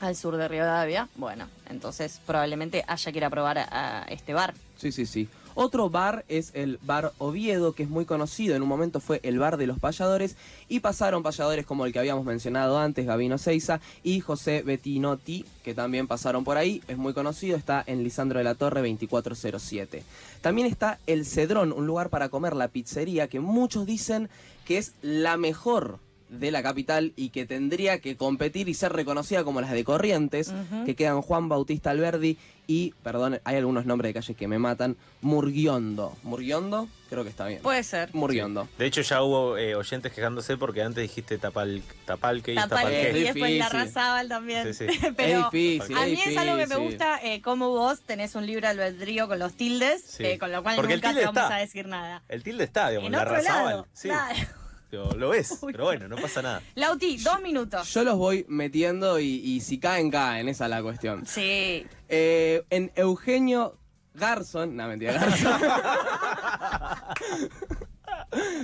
al 0.00 0.16
sur 0.16 0.36
de 0.36 0.48
Rivadavia, 0.48 1.08
bueno, 1.16 1.48
entonces 1.68 2.20
probablemente 2.26 2.84
haya 2.86 3.12
que 3.12 3.18
ir 3.18 3.24
a 3.24 3.30
probar 3.30 3.58
a, 3.58 4.06
este 4.08 4.34
bar. 4.34 4.54
Sí, 4.76 4.92
sí, 4.92 5.06
sí. 5.06 5.28
Otro 5.58 5.88
bar 5.88 6.26
es 6.28 6.50
el 6.52 6.78
Bar 6.82 7.12
Oviedo, 7.16 7.72
que 7.72 7.84
es 7.84 7.88
muy 7.88 8.04
conocido, 8.04 8.54
en 8.54 8.62
un 8.62 8.68
momento 8.68 9.00
fue 9.00 9.20
el 9.22 9.38
bar 9.38 9.56
de 9.56 9.66
los 9.66 9.78
payadores, 9.78 10.36
y 10.68 10.80
pasaron 10.80 11.22
payadores 11.22 11.64
como 11.64 11.86
el 11.86 11.94
que 11.94 11.98
habíamos 11.98 12.26
mencionado 12.26 12.78
antes, 12.78 13.06
Gabino 13.06 13.38
Seiza, 13.38 13.80
y 14.02 14.20
José 14.20 14.60
Bettinotti, 14.60 15.46
que 15.64 15.72
también 15.72 16.08
pasaron 16.08 16.44
por 16.44 16.58
ahí, 16.58 16.82
es 16.88 16.98
muy 16.98 17.14
conocido, 17.14 17.56
está 17.56 17.82
en 17.86 18.04
Lisandro 18.04 18.36
de 18.38 18.44
la 18.44 18.54
Torre 18.54 18.80
2407. 18.82 20.02
También 20.42 20.66
está 20.66 20.98
El 21.06 21.24
Cedrón, 21.24 21.72
un 21.72 21.86
lugar 21.86 22.10
para 22.10 22.28
comer, 22.28 22.54
la 22.54 22.68
pizzería, 22.68 23.28
que 23.28 23.40
muchos 23.40 23.86
dicen 23.86 24.28
que 24.66 24.76
es 24.76 24.92
la 25.00 25.38
mejor 25.38 26.00
de 26.28 26.50
la 26.50 26.62
capital 26.62 27.12
y 27.16 27.30
que 27.30 27.46
tendría 27.46 28.00
que 28.00 28.16
competir 28.16 28.68
y 28.68 28.74
ser 28.74 28.92
reconocida 28.92 29.44
como 29.44 29.60
las 29.60 29.70
de 29.70 29.84
Corrientes, 29.84 30.52
que 30.84 30.94
quedan 30.96 31.22
Juan 31.22 31.48
Bautista 31.48 31.90
Alberdi 31.90 32.36
y, 32.68 32.92
perdón, 33.04 33.40
hay 33.44 33.56
algunos 33.58 33.86
nombres 33.86 34.08
de 34.10 34.14
calles 34.20 34.36
que 34.36 34.48
me 34.48 34.58
matan, 34.58 34.96
Murguiondo. 35.20 36.16
¿Murguiondo? 36.24 36.88
Creo 37.10 37.22
que 37.22 37.30
está 37.30 37.46
bien. 37.46 37.62
Puede 37.62 37.84
ser. 37.84 38.12
Murguiondo. 38.12 38.68
De 38.78 38.86
hecho, 38.86 39.02
ya 39.02 39.22
hubo 39.22 39.56
eh, 39.56 39.76
oyentes 39.76 40.12
quejándose 40.12 40.56
porque 40.56 40.82
antes 40.82 41.02
dijiste 41.02 41.38
tapal, 41.38 41.80
tapalque 42.06 42.52
y 42.52 42.56
Tapalque, 42.56 43.02
y 43.02 43.06
Es 43.06 43.14
después 43.34 43.40
la 43.42 43.66
difícil. 43.66 43.70
Razábal 43.72 44.28
también. 44.28 44.74
Sí, 44.74 44.88
sí. 44.88 44.98
Pero 45.16 45.38
es 45.46 45.50
difícil. 45.52 45.96
a 45.96 46.06
mí 46.06 46.12
es 46.14 46.26
es 46.26 46.36
algo 46.38 46.56
que 46.56 46.66
me 46.66 46.76
gusta, 46.76 47.20
eh, 47.22 47.40
como 47.42 47.68
vos 47.70 48.00
tenés 48.00 48.34
un 48.34 48.46
libre 48.46 48.66
albedrío 48.66 49.28
con 49.28 49.38
los 49.38 49.52
tildes, 49.54 50.02
Sí. 50.02 50.24
eh, 50.24 50.38
con 50.38 50.50
lo 50.50 50.64
cual 50.64 50.74
Porque 50.74 50.94
nunca 50.94 51.14
te 51.14 51.24
vamos 51.24 51.42
está. 51.44 51.54
a 51.54 51.58
decir 51.60 51.86
nada. 51.86 52.22
El 52.28 52.42
tilde 52.42 52.64
está, 52.64 52.88
digamos, 52.88 53.06
En 53.06 53.12
la 53.12 53.22
otro 53.22 53.34
Razábal. 53.34 53.64
lado, 53.64 53.86
claro. 54.02 54.48
Lo, 54.90 55.30
Uy. 55.30 55.42
pero 55.72 55.84
bueno, 55.84 56.08
no 56.08 56.16
pasa 56.16 56.42
nada. 56.42 56.62
Lauti, 56.74 57.16
dos 57.18 57.40
minutos. 57.42 57.92
Yo 57.92 58.04
los 58.04 58.16
voy 58.16 58.46
metiendo 58.48 59.18
y, 59.18 59.26
y 59.26 59.60
si 59.60 59.78
caen, 59.78 60.10
caen, 60.10 60.48
esa 60.48 60.64
es 60.64 60.70
la 60.70 60.82
cuestión. 60.82 61.26
Sí. 61.26 61.86
Eh, 62.08 62.64
en 62.70 62.92
Eugenio 62.94 63.76
Garzón, 64.14 64.76
no 64.76 64.86
mentira, 64.88 65.12
Garzón. 65.14 65.60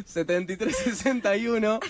7361 0.07 1.81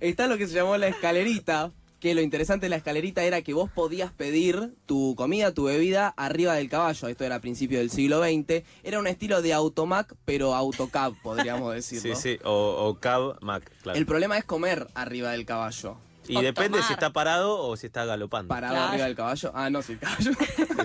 está 0.00 0.26
lo 0.26 0.38
que 0.38 0.46
se 0.46 0.54
llamó 0.54 0.76
la 0.76 0.88
escalerita. 0.88 1.72
Que 2.04 2.14
lo 2.14 2.20
interesante 2.20 2.66
de 2.66 2.68
la 2.68 2.76
escalerita 2.76 3.24
era 3.24 3.40
que 3.40 3.54
vos 3.54 3.70
podías 3.70 4.12
pedir 4.12 4.74
tu 4.84 5.14
comida, 5.16 5.54
tu 5.54 5.64
bebida 5.64 6.08
arriba 6.18 6.52
del 6.52 6.68
caballo. 6.68 7.08
Esto 7.08 7.24
era 7.24 7.36
a 7.36 7.40
principios 7.40 7.80
del 7.80 7.88
siglo 7.90 8.22
XX. 8.22 8.62
Era 8.82 8.98
un 8.98 9.06
estilo 9.06 9.40
de 9.40 9.54
automac, 9.54 10.14
pero 10.26 10.54
autocab, 10.54 11.14
podríamos 11.22 11.72
decirlo. 11.74 12.14
Sí, 12.14 12.20
sí, 12.34 12.38
o, 12.44 12.52
o 12.52 13.00
Cab 13.00 13.38
Mac, 13.40 13.72
claro. 13.82 13.98
El 13.98 14.04
problema 14.04 14.36
es 14.36 14.44
comer 14.44 14.86
arriba 14.94 15.30
del 15.30 15.46
caballo. 15.46 15.96
Y 16.28 16.36
o 16.36 16.42
depende 16.42 16.76
tomar. 16.76 16.86
si 16.88 16.92
está 16.92 17.10
parado 17.10 17.58
o 17.58 17.74
si 17.78 17.86
está 17.86 18.04
galopando. 18.04 18.48
Parado 18.50 18.74
Claro. 18.74 18.88
arriba 18.90 19.06
del 19.06 19.16
caballo. 19.16 19.50
Ah, 19.54 19.70
no, 19.70 19.80
si 19.80 19.92
el 19.92 19.98
caballo. 20.00 20.32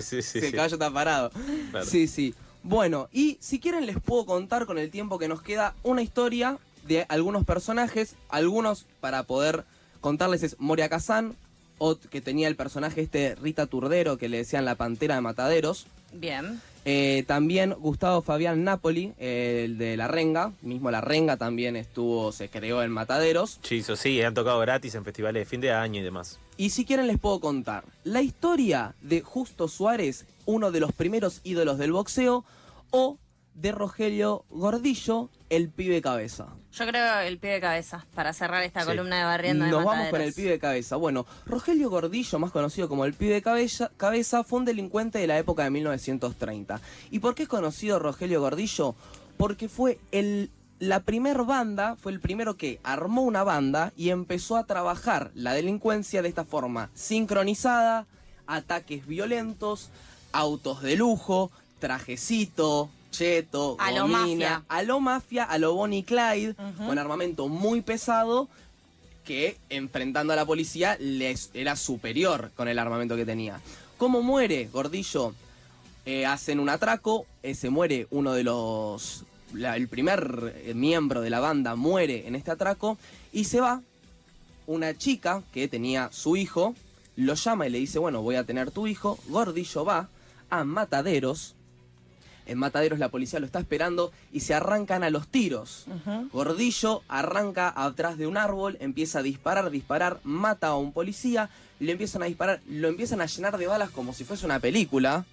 sí, 0.00 0.22
si 0.22 0.40
sí. 0.40 0.46
el 0.46 0.52
caballo 0.54 0.76
está 0.76 0.90
parado. 0.90 1.30
Claro. 1.70 1.84
Sí, 1.84 2.08
sí. 2.08 2.34
Bueno, 2.62 3.10
y 3.12 3.36
si 3.42 3.60
quieren 3.60 3.84
les 3.84 4.00
puedo 4.00 4.24
contar 4.24 4.64
con 4.64 4.78
el 4.78 4.90
tiempo 4.90 5.18
que 5.18 5.28
nos 5.28 5.42
queda 5.42 5.74
una 5.82 6.00
historia 6.00 6.56
de 6.84 7.04
algunos 7.10 7.44
personajes. 7.44 8.14
Algunos 8.30 8.86
para 9.02 9.24
poder 9.24 9.66
contarles 10.00 10.42
es 10.42 10.56
Moria 10.58 10.88
Kazan, 10.88 11.34
ot- 11.78 12.08
que 12.08 12.20
tenía 12.20 12.48
el 12.48 12.56
personaje 12.56 13.00
este 13.02 13.34
Rita 13.36 13.66
Turdero, 13.66 14.16
que 14.18 14.28
le 14.28 14.38
decían 14.38 14.64
la 14.64 14.74
pantera 14.74 15.14
de 15.14 15.20
mataderos. 15.20 15.86
Bien. 16.12 16.60
Eh, 16.86 17.24
también 17.26 17.72
Gustavo 17.78 18.22
Fabián 18.22 18.64
Napoli, 18.64 19.12
eh, 19.18 19.62
el 19.66 19.76
de 19.78 19.96
La 19.98 20.08
Renga. 20.08 20.52
Mismo 20.62 20.90
La 20.90 21.02
Renga 21.02 21.36
también 21.36 21.76
estuvo, 21.76 22.32
se 22.32 22.48
creó 22.48 22.82
en 22.82 22.90
Mataderos. 22.90 23.60
Chizo, 23.62 23.96
sí, 23.96 24.20
han 24.22 24.32
tocado 24.32 24.58
gratis 24.60 24.94
en 24.94 25.04
festivales 25.04 25.42
de 25.42 25.44
fin 25.44 25.60
de 25.60 25.72
año 25.72 26.00
y 26.00 26.02
demás. 26.02 26.38
Y 26.56 26.70
si 26.70 26.86
quieren 26.86 27.06
les 27.06 27.18
puedo 27.18 27.38
contar 27.38 27.84
la 28.04 28.22
historia 28.22 28.94
de 29.02 29.20
Justo 29.20 29.68
Suárez, 29.68 30.24
uno 30.46 30.70
de 30.72 30.80
los 30.80 30.92
primeros 30.92 31.40
ídolos 31.44 31.76
del 31.78 31.92
boxeo, 31.92 32.44
o 32.90 33.18
de 33.54 33.72
Rogelio 33.72 34.44
Gordillo, 34.50 35.28
el 35.50 35.68
pibe 35.68 36.00
cabeza. 36.00 36.48
Yo 36.72 36.86
creo 36.86 37.20
el 37.20 37.38
pie 37.38 37.50
de 37.52 37.60
cabeza 37.60 38.06
para 38.14 38.32
cerrar 38.32 38.62
esta 38.62 38.80
Sí. 38.82 38.86
columna 38.86 39.18
de 39.18 39.24
barriendo 39.24 39.64
de 39.64 39.70
Nos 39.72 39.84
vamos 39.84 40.08
con 40.08 40.20
el 40.20 40.32
pibe 40.32 40.58
cabeza. 40.58 40.96
Bueno, 40.96 41.26
Rogelio 41.46 41.90
Gordillo, 41.90 42.38
más 42.38 42.52
conocido 42.52 42.88
como 42.88 43.04
el 43.04 43.14
pibe 43.14 43.42
cabeza, 43.42 43.90
cabeza, 43.96 44.44
fue 44.44 44.60
un 44.60 44.64
delincuente 44.64 45.18
de 45.18 45.26
la 45.26 45.38
época 45.38 45.64
de 45.64 45.70
1930. 45.70 46.80
¿Y 47.10 47.18
por 47.18 47.34
qué 47.34 47.42
es 47.42 47.48
conocido 47.48 47.98
Rogelio 47.98 48.40
Gordillo? 48.40 48.94
Porque 49.36 49.68
fue 49.68 49.98
el 50.12 50.50
la 50.78 51.00
primer 51.00 51.42
banda, 51.42 51.96
fue 51.96 52.10
el 52.10 52.20
primero 52.20 52.56
que 52.56 52.80
armó 52.82 53.20
una 53.20 53.42
banda 53.44 53.92
y 53.98 54.08
empezó 54.08 54.56
a 54.56 54.64
trabajar 54.64 55.30
la 55.34 55.52
delincuencia 55.52 56.22
de 56.22 56.28
esta 56.30 56.44
forma, 56.46 56.88
sincronizada, 56.94 58.06
ataques 58.46 59.06
violentos, 59.06 59.90
autos 60.32 60.80
de 60.80 60.96
lujo, 60.96 61.50
trajecito, 61.80 62.88
cheto, 63.10 63.76
A 63.78 63.90
lo 63.92 64.06
mafia. 64.08 64.62
a 64.68 64.82
lo 64.82 65.00
mafia, 65.00 65.44
a 65.44 65.58
lo 65.58 65.74
Bonnie 65.74 66.04
Clyde, 66.04 66.54
con 66.86 66.98
armamento 66.98 67.48
muy 67.48 67.80
pesado 67.82 68.48
que 69.24 69.58
enfrentando 69.68 70.32
a 70.32 70.36
la 70.36 70.46
policía 70.46 70.96
les 70.98 71.50
era 71.54 71.76
superior 71.76 72.50
con 72.56 72.68
el 72.68 72.78
armamento 72.78 73.16
que 73.16 73.26
tenía. 73.26 73.60
¿Cómo 73.98 74.22
muere 74.22 74.68
Gordillo? 74.72 75.34
Eh, 76.06 76.24
hacen 76.26 76.58
un 76.60 76.68
atraco, 76.70 77.26
eh, 77.42 77.54
se 77.54 77.68
muere 77.70 78.06
uno 78.10 78.32
de 78.32 78.42
los... 78.44 79.24
la- 79.52 79.76
el 79.76 79.86
primer 79.88 80.54
eh, 80.64 80.72
miembro 80.74 81.20
de 81.20 81.28
la 81.30 81.38
banda 81.40 81.76
muere 81.76 82.26
en 82.26 82.34
este 82.34 82.50
atraco 82.50 82.96
y 83.32 83.44
se 83.44 83.60
va 83.60 83.82
una 84.66 84.96
chica 84.96 85.42
que 85.52 85.68
tenía 85.68 86.08
su 86.12 86.36
hijo, 86.36 86.74
lo 87.16 87.34
llama 87.34 87.66
y 87.66 87.70
le 87.70 87.78
dice, 87.78 87.98
bueno, 87.98 88.22
voy 88.22 88.36
a 88.36 88.44
tener 88.44 88.70
tu 88.70 88.86
hijo. 88.86 89.18
Gordillo 89.28 89.84
va 89.84 90.08
a 90.48 90.64
Mataderos. 90.64 91.54
En 92.50 92.58
Mataderos 92.58 92.98
la 92.98 93.10
policía 93.10 93.38
lo 93.38 93.46
está 93.46 93.60
esperando 93.60 94.10
y 94.32 94.40
se 94.40 94.54
arrancan 94.54 95.04
a 95.04 95.10
los 95.10 95.28
tiros. 95.28 95.86
Gordillo 96.32 97.02
arranca 97.06 97.72
atrás 97.76 98.18
de 98.18 98.26
un 98.26 98.36
árbol, 98.36 98.76
empieza 98.80 99.20
a 99.20 99.22
disparar, 99.22 99.70
disparar, 99.70 100.18
mata 100.24 100.66
a 100.68 100.76
un 100.76 100.92
policía, 100.92 101.48
le 101.78 101.92
empiezan 101.92 102.24
a 102.24 102.26
disparar, 102.26 102.60
lo 102.68 102.88
empiezan 102.88 103.20
a 103.20 103.26
llenar 103.26 103.56
de 103.56 103.68
balas 103.68 103.90
como 103.90 104.12
si 104.12 104.24
fuese 104.24 104.46
una 104.46 104.58
película. 104.58 105.24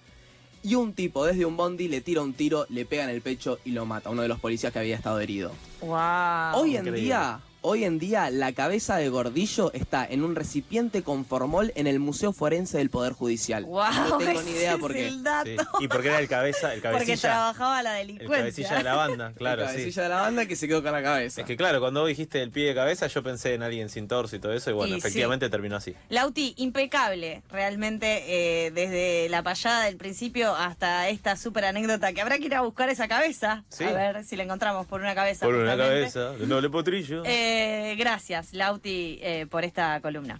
Y 0.62 0.76
un 0.76 0.92
tipo 0.92 1.24
desde 1.24 1.44
un 1.44 1.56
bondi 1.56 1.88
le 1.88 2.00
tira 2.00 2.20
un 2.20 2.34
tiro, 2.34 2.66
le 2.68 2.84
pega 2.84 3.02
en 3.04 3.10
el 3.10 3.20
pecho 3.20 3.58
y 3.64 3.72
lo 3.72 3.84
mata, 3.84 4.10
uno 4.10 4.22
de 4.22 4.28
los 4.28 4.38
policías 4.38 4.72
que 4.72 4.78
había 4.78 4.94
estado 4.96 5.18
herido. 5.18 5.50
Wow. 5.80 6.54
Hoy 6.54 6.76
en 6.76 6.86
increíble. 6.86 7.00
día, 7.00 7.40
hoy 7.62 7.84
en 7.84 7.98
día 7.98 8.30
la 8.30 8.52
cabeza 8.52 8.96
de 8.96 9.08
Gordillo 9.08 9.72
está 9.72 10.06
en 10.08 10.22
un 10.22 10.34
recipiente 10.36 11.02
con 11.02 11.24
formol 11.24 11.72
en 11.74 11.86
el 11.86 11.98
Museo 12.00 12.32
Forense 12.32 12.78
del 12.78 12.90
Poder 12.90 13.12
Judicial. 13.12 13.64
Wow, 13.64 13.84
no 14.10 14.18
tengo 14.18 14.42
ni 14.42 14.50
idea 14.52 14.78
por 14.78 14.92
qué. 14.92 15.08
el. 15.08 15.22
Sí. 15.44 15.56
Y 15.80 15.88
porque 15.88 16.08
era 16.08 16.18
el 16.20 16.28
cabeza, 16.28 16.72
el 16.74 16.80
Porque 16.80 16.98
cabecilla. 16.98 17.20
trabajaba 17.20 17.82
la 17.82 18.00
El 18.00 18.06
delincuencia. 18.08 18.38
cabecilla 18.38 18.76
de 18.78 18.82
la 18.84 18.94
banda, 18.94 19.32
claro, 19.36 19.62
la 19.62 19.68
sí. 19.68 19.74
cabecilla 19.76 20.02
de 20.04 20.08
la 20.08 20.20
banda 20.20 20.46
que 20.46 20.56
se 20.56 20.68
quedó 20.68 20.82
con 20.82 20.92
la 20.92 21.02
cabeza. 21.02 21.40
Es 21.40 21.46
que 21.46 21.56
claro, 21.56 21.80
cuando 21.80 22.00
vos 22.00 22.08
dijiste 22.08 22.42
el 22.42 22.50
pie 22.50 22.66
de 22.68 22.74
cabeza, 22.74 23.06
yo 23.06 23.22
pensé 23.22 23.54
en 23.54 23.62
alguien 23.62 23.88
sin 23.88 24.08
torso 24.08 24.36
y 24.36 24.38
todo 24.38 24.52
eso, 24.52 24.70
y 24.70 24.74
bueno, 24.74 24.96
Y 24.96 25.00
sí. 25.00 25.06
efectivamente 25.06 25.48
terminó 25.50 25.76
así. 25.76 25.94
Lauti, 26.08 26.54
impecable, 26.58 27.42
realmente, 27.50 28.24
eh, 28.66 28.70
desde 28.70 29.28
la 29.28 29.42
payada 29.42 29.84
del 29.84 29.96
principio 29.96 30.54
hasta 30.54 31.08
esta 31.08 31.36
súper 31.36 31.64
anécdota 31.64 32.12
que 32.12 32.20
habrá 32.20 32.38
que 32.38 32.46
ir 32.46 32.54
a 32.54 32.60
buscar 32.62 32.88
esa 32.88 33.08
cabeza. 33.08 33.64
Sí. 33.68 33.84
A 33.84 33.92
ver 33.92 34.24
si 34.24 34.36
la 34.36 34.44
encontramos 34.44 34.86
por 34.86 35.00
una 35.00 35.14
cabeza. 35.14 35.44
Por 35.46 35.54
una 35.54 35.76
cabeza, 35.76 36.32
de 36.32 36.46
noble 36.46 36.70
potrillo. 36.70 37.24
Eh, 37.50 37.96
gracias, 37.96 38.52
Lauti, 38.52 39.18
eh, 39.22 39.46
por 39.50 39.64
esta 39.64 40.02
columna. 40.02 40.36